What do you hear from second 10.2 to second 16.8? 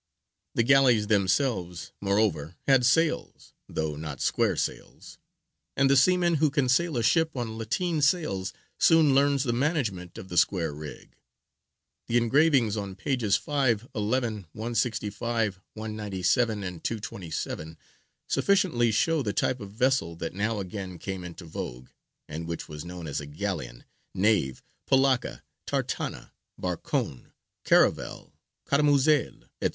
the square rig. The engravings on pp. 5, 11, 165, 197,